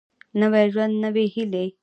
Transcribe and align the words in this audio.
نوی 0.39 0.65
ژوند 0.73 0.93
نوي 1.03 1.25
هېلې 1.33 1.65